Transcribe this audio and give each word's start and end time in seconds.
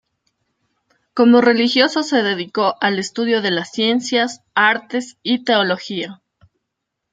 Como 1.13 1.41
religioso 1.41 2.01
se 2.01 2.23
dedicó 2.23 2.75
al 2.81 2.97
estudio 2.97 3.43
de 3.43 3.51
las 3.51 3.69
Ciencias, 3.69 4.41
Artes 4.55 5.19
y 5.21 5.43
Teología. 5.43 6.23